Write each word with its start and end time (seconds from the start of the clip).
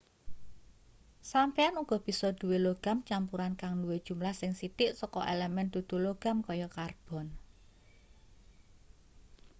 sampeyan 1.31 1.75
uga 1.83 1.97
bisa 2.07 2.27
duwe 2.39 2.57
logam 2.65 2.97
campuran 3.09 3.53
kang 3.61 3.73
duwe 3.83 3.97
jumlah 4.07 4.33
sing 4.39 4.51
sithik 4.59 4.91
saka 4.99 5.19
elemen 5.33 5.67
dudu 5.73 5.95
logam 6.05 6.37
kaya 6.47 6.67
karbon 6.77 7.27